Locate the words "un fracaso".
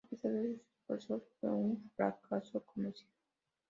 1.51-2.59